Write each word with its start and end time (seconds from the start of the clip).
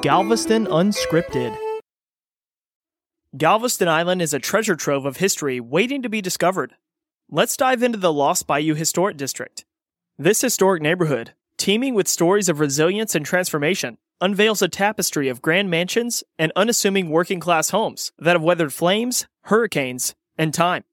Galveston 0.00 0.66
Unscripted. 0.66 1.56
Galveston 3.36 3.88
Island 3.88 4.22
is 4.22 4.32
a 4.32 4.38
treasure 4.38 4.76
trove 4.76 5.04
of 5.04 5.16
history 5.16 5.58
waiting 5.58 6.02
to 6.02 6.08
be 6.08 6.22
discovered. 6.22 6.74
Let's 7.28 7.56
dive 7.56 7.82
into 7.82 7.98
the 7.98 8.12
Lost 8.12 8.46
Bayou 8.46 8.76
Historic 8.76 9.16
District. 9.16 9.64
This 10.16 10.40
historic 10.40 10.82
neighborhood, 10.82 11.32
teeming 11.56 11.94
with 11.94 12.06
stories 12.06 12.48
of 12.48 12.60
resilience 12.60 13.16
and 13.16 13.26
transformation, 13.26 13.98
unveils 14.20 14.62
a 14.62 14.68
tapestry 14.68 15.28
of 15.28 15.42
grand 15.42 15.68
mansions 15.68 16.22
and 16.38 16.52
unassuming 16.54 17.10
working 17.10 17.40
class 17.40 17.70
homes 17.70 18.12
that 18.20 18.36
have 18.36 18.42
weathered 18.42 18.72
flames, 18.72 19.26
hurricanes, 19.46 20.14
and 20.36 20.54
time. 20.54 20.84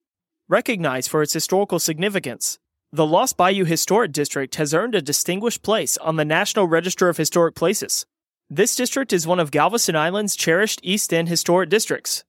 Recognized 0.50 1.12
for 1.12 1.22
its 1.22 1.34
historical 1.34 1.78
significance, 1.78 2.58
the 2.92 3.06
Lost 3.06 3.38
Bayou 3.38 3.66
Historic 3.66 4.12
District 4.12 4.56
has 4.56 4.74
earned 4.74 4.96
a 4.96 5.02
distinguished 5.02 5.62
place 5.62 5.96
on 5.98 6.16
the 6.16 6.26
National 6.26 6.68
Register 6.68 7.08
of 7.08 7.18
Historic 7.18 7.54
Places. 7.54 8.08
This 8.50 8.76
district 8.76 9.12
is 9.12 9.26
one 9.26 9.40
of 9.40 9.50
Galveston 9.50 9.96
Island's 9.96 10.36
cherished 10.36 10.80
East 10.84 11.12
End 11.12 11.28
historic 11.28 11.68
districts, 11.68 12.24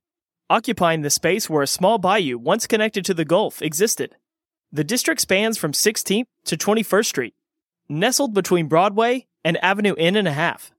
occupying 0.48 1.02
the 1.02 1.10
space 1.10 1.50
where 1.50 1.62
a 1.62 1.66
small 1.66 1.98
bayou 1.98 2.38
once 2.38 2.66
connected 2.66 3.04
to 3.04 3.12
the 3.12 3.26
Gulf 3.26 3.60
existed. 3.60 4.16
The 4.72 4.82
district 4.82 5.20
spans 5.20 5.58
from 5.58 5.72
16th 5.72 6.24
to 6.46 6.56
21st 6.56 7.04
Street, 7.04 7.34
nestled 7.90 8.32
between 8.32 8.66
Broadway 8.66 9.26
and 9.44 9.62
Avenue 9.62 9.94
N 9.98 10.16
and 10.16 10.26
a 10.26 10.32
half. 10.32 10.72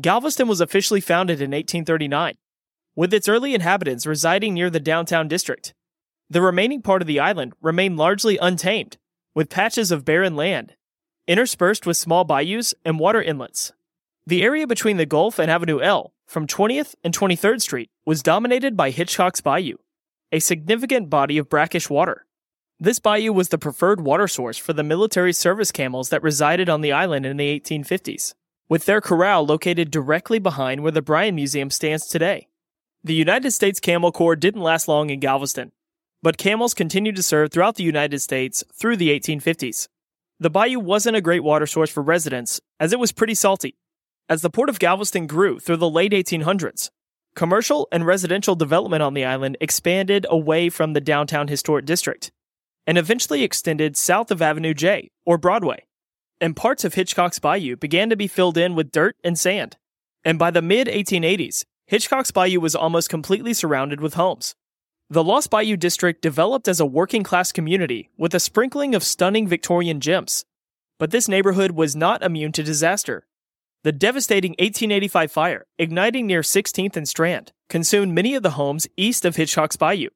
Galveston 0.00 0.48
was 0.48 0.62
officially 0.62 1.02
founded 1.02 1.42
in 1.42 1.50
1839, 1.50 2.36
with 2.96 3.12
its 3.12 3.28
early 3.28 3.54
inhabitants 3.54 4.06
residing 4.06 4.54
near 4.54 4.70
the 4.70 4.80
downtown 4.80 5.28
district. 5.28 5.74
The 6.30 6.40
remaining 6.40 6.80
part 6.80 7.02
of 7.02 7.06
the 7.06 7.20
island 7.20 7.52
remained 7.60 7.98
largely 7.98 8.38
untamed, 8.38 8.96
with 9.34 9.50
patches 9.50 9.92
of 9.92 10.06
barren 10.06 10.34
land, 10.34 10.76
interspersed 11.26 11.84
with 11.84 11.98
small 11.98 12.24
bayous 12.24 12.74
and 12.86 12.98
water 12.98 13.20
inlets. 13.20 13.72
The 14.28 14.42
area 14.42 14.66
between 14.66 14.98
the 14.98 15.06
Gulf 15.06 15.38
and 15.38 15.50
Avenue 15.50 15.80
L, 15.80 16.12
from 16.26 16.46
20th 16.46 16.94
and 17.02 17.16
23rd 17.16 17.62
Street, 17.62 17.88
was 18.04 18.22
dominated 18.22 18.76
by 18.76 18.90
Hitchcock's 18.90 19.40
Bayou, 19.40 19.76
a 20.30 20.38
significant 20.38 21.08
body 21.08 21.38
of 21.38 21.48
brackish 21.48 21.88
water. 21.88 22.26
This 22.78 22.98
bayou 22.98 23.32
was 23.32 23.48
the 23.48 23.56
preferred 23.56 24.02
water 24.02 24.28
source 24.28 24.58
for 24.58 24.74
the 24.74 24.82
military 24.82 25.32
service 25.32 25.72
camels 25.72 26.10
that 26.10 26.22
resided 26.22 26.68
on 26.68 26.82
the 26.82 26.92
island 26.92 27.24
in 27.24 27.38
the 27.38 27.58
1850s, 27.58 28.34
with 28.68 28.84
their 28.84 29.00
corral 29.00 29.46
located 29.46 29.90
directly 29.90 30.38
behind 30.38 30.82
where 30.82 30.92
the 30.92 31.00
Bryan 31.00 31.34
Museum 31.34 31.70
stands 31.70 32.06
today. 32.06 32.48
The 33.02 33.14
United 33.14 33.52
States 33.52 33.80
Camel 33.80 34.12
Corps 34.12 34.36
didn't 34.36 34.60
last 34.60 34.88
long 34.88 35.08
in 35.08 35.20
Galveston, 35.20 35.72
but 36.22 36.36
camels 36.36 36.74
continued 36.74 37.16
to 37.16 37.22
serve 37.22 37.50
throughout 37.50 37.76
the 37.76 37.82
United 37.82 38.18
States 38.18 38.62
through 38.78 38.98
the 38.98 39.08
1850s. 39.18 39.88
The 40.38 40.50
bayou 40.50 40.80
wasn't 40.80 41.16
a 41.16 41.22
great 41.22 41.42
water 41.42 41.66
source 41.66 41.88
for 41.88 42.02
residents, 42.02 42.60
as 42.78 42.92
it 42.92 42.98
was 42.98 43.10
pretty 43.10 43.32
salty, 43.32 43.78
as 44.28 44.42
the 44.42 44.50
port 44.50 44.68
of 44.68 44.78
Galveston 44.78 45.26
grew 45.26 45.58
through 45.58 45.78
the 45.78 45.88
late 45.88 46.12
1800s, 46.12 46.90
commercial 47.34 47.88
and 47.90 48.04
residential 48.04 48.54
development 48.54 49.02
on 49.02 49.14
the 49.14 49.24
island 49.24 49.56
expanded 49.60 50.26
away 50.28 50.68
from 50.68 50.92
the 50.92 51.00
downtown 51.00 51.48
historic 51.48 51.86
district 51.86 52.30
and 52.86 52.98
eventually 52.98 53.42
extended 53.42 53.96
south 53.96 54.30
of 54.30 54.40
Avenue 54.40 54.72
J, 54.72 55.10
or 55.26 55.36
Broadway. 55.36 55.84
And 56.40 56.56
parts 56.56 56.84
of 56.84 56.94
Hitchcock's 56.94 57.38
Bayou 57.38 57.76
began 57.76 58.08
to 58.08 58.16
be 58.16 58.26
filled 58.26 58.56
in 58.56 58.74
with 58.74 58.90
dirt 58.90 59.14
and 59.22 59.38
sand. 59.38 59.76
And 60.24 60.38
by 60.38 60.50
the 60.50 60.62
mid 60.62 60.88
1880s, 60.88 61.64
Hitchcock's 61.86 62.30
Bayou 62.30 62.60
was 62.60 62.74
almost 62.74 63.10
completely 63.10 63.52
surrounded 63.52 64.00
with 64.00 64.14
homes. 64.14 64.54
The 65.10 65.24
Lost 65.24 65.50
Bayou 65.50 65.76
district 65.76 66.22
developed 66.22 66.66
as 66.66 66.80
a 66.80 66.86
working 66.86 67.22
class 67.22 67.52
community 67.52 68.10
with 68.16 68.34
a 68.34 68.40
sprinkling 68.40 68.94
of 68.94 69.04
stunning 69.04 69.46
Victorian 69.46 70.00
gems. 70.00 70.44
But 70.98 71.10
this 71.10 71.28
neighborhood 71.28 71.72
was 71.72 71.94
not 71.94 72.22
immune 72.22 72.52
to 72.52 72.62
disaster 72.62 73.26
the 73.84 73.92
devastating 73.92 74.52
1885 74.52 75.30
fire, 75.30 75.64
igniting 75.78 76.26
near 76.26 76.40
16th 76.40 76.96
and 76.96 77.08
Strand, 77.08 77.52
consumed 77.68 78.12
many 78.12 78.34
of 78.34 78.42
the 78.42 78.52
homes 78.52 78.88
east 78.96 79.24
of 79.24 79.36
Hitchcock's 79.36 79.76
Bayou. 79.76 80.08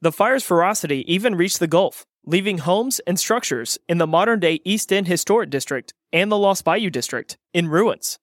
The 0.00 0.12
fire's 0.12 0.42
ferocity 0.42 1.04
even 1.12 1.34
reached 1.34 1.60
the 1.60 1.66
Gulf, 1.66 2.06
leaving 2.24 2.58
homes 2.58 3.00
and 3.00 3.18
structures 3.18 3.78
in 3.88 3.98
the 3.98 4.06
modern 4.06 4.40
day 4.40 4.60
East 4.64 4.92
End 4.92 5.08
Historic 5.08 5.50
District 5.50 5.92
and 6.12 6.32
the 6.32 6.38
Lost 6.38 6.64
Bayou 6.64 6.88
District 6.88 7.36
in 7.52 7.68
ruins. 7.68 8.18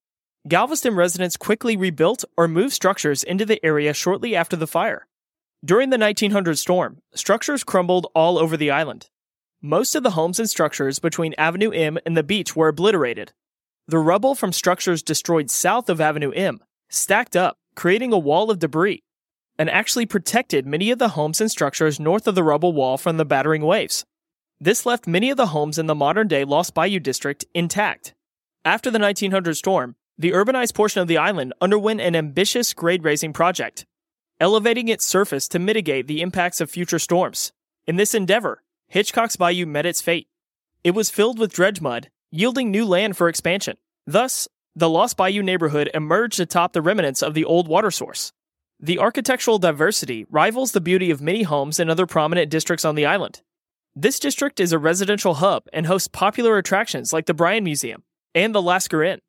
Galveston 0.48 0.96
residents 0.96 1.38
quickly 1.38 1.78
rebuilt 1.78 2.26
or 2.36 2.48
moved 2.48 2.74
structures 2.74 3.24
into 3.24 3.46
the 3.46 3.64
area 3.64 3.94
shortly 3.94 4.36
after 4.36 4.56
the 4.56 4.68
fire. 4.68 5.06
During 5.64 5.90
the 5.90 5.98
1900 5.98 6.58
storm, 6.58 7.00
structures 7.14 7.64
crumbled 7.64 8.08
all 8.16 8.40
over 8.40 8.58
the 8.58 8.72
island. 8.72 9.10
Most 9.62 9.94
of 9.94 10.04
the 10.04 10.12
homes 10.12 10.40
and 10.40 10.50
structures 10.50 11.00
between 11.00 11.36
Avenue 11.38 11.72
M 11.72 12.00
and 12.06 12.16
the 12.16 12.24
beach 12.24 12.56
were 12.56 12.70
obliterated, 12.70 13.34
the 13.90 13.98
rubble 13.98 14.36
from 14.36 14.54
structures 14.54 15.02
destroyed 15.02 15.50
south 15.50 15.90
of 15.90 16.00
Avenue 16.00 16.32
M 16.32 16.60
stacked 16.90 17.36
up, 17.36 17.58
creating 17.76 18.14
a 18.14 18.20
wall 18.20 18.52
of 18.52 18.60
debris, 18.60 19.02
and 19.58 19.68
actually 19.70 20.06
protected 20.06 20.68
many 20.68 20.92
of 20.92 21.00
the 21.00 21.10
homes 21.10 21.42
and 21.42 21.50
structures 21.50 22.00
north 22.00 22.28
of 22.28 22.36
the 22.36 22.44
rubble 22.44 22.72
wall 22.72 22.98
from 22.98 23.18
the 23.18 23.26
battering 23.26 23.64
waves. 23.64 24.06
This 24.60 24.86
left 24.86 25.08
many 25.08 25.32
of 25.32 25.38
the 25.38 25.48
homes 25.48 25.80
in 25.80 25.88
the 25.88 25.96
modern 25.96 26.28
day 26.28 26.44
Lost 26.44 26.76
Bayou 26.76 27.00
district 27.00 27.46
intact. 27.56 28.14
After 28.64 28.92
the 28.92 29.00
1900 29.00 29.56
storm, 29.56 29.96
the 30.18 30.32
urbanized 30.32 30.76
portion 30.76 31.02
of 31.02 31.08
the 31.08 31.18
island 31.18 31.54
underwent 31.60 32.00
an 32.02 32.16
ambitious 32.16 32.74
grade 32.74 33.04
raising 33.04 33.34
project, 33.34 33.88
elevating 34.40 34.88
its 34.88 35.06
surface 35.06 35.48
to 35.48 35.58
mitigate 35.58 36.06
the 36.06 36.22
impacts 36.22 36.62
of 36.62 36.70
future 36.70 37.00
storms. 37.00 37.54
In 37.88 37.96
this 37.96 38.14
endeavor, 38.14 38.62
Hitchcock's 38.88 39.36
Bayou 39.36 39.66
met 39.66 39.88
its 39.88 40.02
fate. 40.02 40.28
It 40.84 40.92
was 40.92 41.10
filled 41.10 41.40
with 41.40 41.54
dredge 41.54 41.82
mud 41.82 42.10
yielding 42.32 42.72
new 42.72 42.86
land 42.86 43.18
for 43.18 43.28
expansion. 43.28 43.78
Thus, 44.06 44.48
the 44.76 44.90
Lost 44.90 45.18
Bayou 45.18 45.42
neighborhood 45.42 45.90
emerged 45.94 46.40
atop 46.40 46.74
the 46.74 46.82
remnants 46.82 47.22
of 47.22 47.34
the 47.34 47.46
old 47.46 47.68
water 47.68 47.92
source. 47.92 48.32
The 48.80 49.00
architectural 49.00 49.60
diversity 49.60 50.26
rivals 50.30 50.72
the 50.72 50.82
beauty 50.82 51.12
of 51.12 51.22
many 51.22 51.44
homes 51.44 51.80
in 51.80 51.90
other 51.90 52.06
prominent 52.06 52.50
districts 52.50 52.86
on 52.86 52.96
the 52.96 53.06
island. 53.06 53.42
This 53.96 54.20
district 54.20 54.60
is 54.60 54.72
a 54.72 54.80
residential 54.80 55.36
hub 55.36 55.64
and 55.74 55.86
hosts 55.86 56.08
popular 56.08 56.58
attractions 56.58 57.12
like 57.12 57.26
the 57.26 57.34
Bryan 57.34 57.64
Museum 57.64 58.04
and 58.34 58.56
the 58.56 58.62
Lasker 58.62 59.04
Inn, 59.04 59.20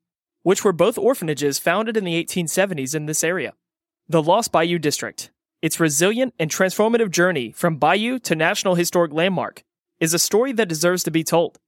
which 0.42 0.62
were 0.62 0.72
both 0.72 0.98
orphanages 0.98 1.58
founded 1.58 1.96
in 1.96 2.04
the 2.04 2.22
1870s 2.22 2.94
in 2.94 3.06
this 3.06 3.24
area. 3.24 3.54
The 4.08 4.22
Lost 4.22 4.52
Bayou 4.52 4.78
District, 4.78 5.30
its 5.62 5.80
resilient 5.80 6.34
and 6.38 6.50
transformative 6.50 7.10
journey 7.10 7.50
from 7.52 7.76
bayou 7.76 8.18
to 8.20 8.36
National 8.36 8.74
Historic 8.74 9.12
Landmark, 9.12 9.62
is 9.98 10.14
a 10.14 10.18
story 10.18 10.52
that 10.52 10.68
deserves 10.68 11.02
to 11.04 11.10
be 11.10 11.24
told 11.24 11.58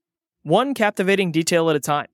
one 0.42 0.74
captivating 0.74 1.30
detail 1.30 1.70
at 1.70 1.76
a 1.76 1.80
time. 1.80 2.08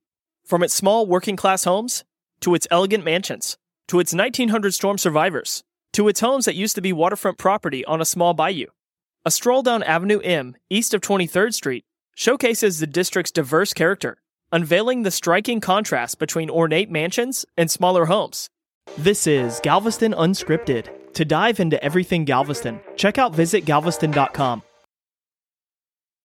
From 0.44 0.62
its 0.62 0.75
small 0.75 1.06
working 1.06 1.37
class 1.37 1.65
homes, 1.65 2.05
to 2.41 2.55
its 2.55 2.66
elegant 2.71 3.05
mansions, 3.05 3.56
to 3.89 4.00
its 4.00 4.15
1900 4.15 4.75
storm 4.75 4.99
survivors, 4.99 5.65
to 5.94 6.09
its 6.09 6.21
homes 6.21 6.44
that 6.44 6.55
used 6.55 6.75
to 6.75 6.81
be 6.81 6.93
waterfront 6.93 7.39
property 7.39 7.84
on 7.84 8.00
a 8.00 8.06
small 8.06 8.34
bayou. 8.34 8.66
A 9.25 9.31
stroll 9.31 9.62
down 9.62 9.83
Avenue 9.83 10.21
M, 10.21 10.56
east 10.71 10.94
of 10.94 11.00
23rd 11.00 11.55
Street, 11.55 11.84
showcases 12.15 12.78
the 12.78 12.87
district's 12.87 13.33
diverse 13.33 13.72
character, 13.72 14.19
unveiling 14.53 15.03
the 15.03 15.10
striking 15.10 15.60
contrast 15.60 16.19
between 16.19 16.50
ornate 16.50 16.91
mansions 16.91 17.45
and 17.56 17.71
smaller 17.71 18.06
homes. 18.06 18.49
This 18.97 19.27
is 19.27 19.60
Galveston 19.62 20.12
Unscripted. 20.12 20.89
To 21.15 21.25
dive 21.25 21.60
into 21.60 21.83
everything 21.83 22.25
Galveston, 22.25 22.81
check 22.97 23.19
out 23.19 23.33
visitgalveston.com 23.33 24.62